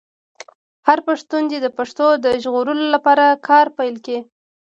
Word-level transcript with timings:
هر 0.87 0.99
پښتون 1.07 1.41
دې 1.51 1.57
د 1.61 1.67
پښتو 1.77 2.07
د 2.23 2.25
ژغورلو 2.43 2.85
لپاره 2.95 3.25
کار 3.47 3.65
پیل 3.77 3.95
کړي. 4.05 4.19